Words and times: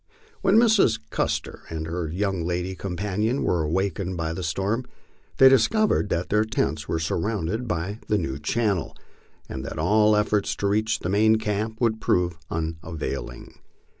When 0.41 0.57
Mrs. 0.57 0.97
Custer 1.11 1.59
and 1.69 1.85
her 1.85 2.07
young 2.09 2.43
lady 2.43 2.73
companion 2.73 3.43
were 3.43 3.61
awakened 3.61 4.17
by 4.17 4.33
the 4.33 4.41
storm, 4.41 4.85
they 5.37 5.47
discovered 5.47 6.09
that 6.09 6.29
their 6.29 6.43
tents 6.43 6.87
were 6.87 6.97
surrounded 6.97 7.67
by 7.67 7.99
the 8.07 8.17
new 8.17 8.39
channel, 8.39 8.95
and 9.47 9.63
that 9.63 9.77
all 9.77 10.15
efforts 10.15 10.55
to 10.55 10.67
reach 10.67 11.01
the 11.01 11.09
main 11.09 11.35
camp 11.35 11.79
would 11.79 12.01
prove 12.01 12.35
unavailing. 12.49 13.59